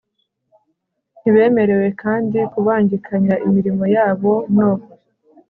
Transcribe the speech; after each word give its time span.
Ntibemerewe 1.19 1.87
kandi 2.01 2.39
kubangikanya 2.51 3.35
imirimo 3.47 3.83
yabo 3.95 4.31
no 4.55 4.71